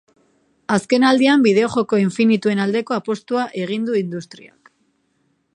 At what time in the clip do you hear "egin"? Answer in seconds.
3.65-3.89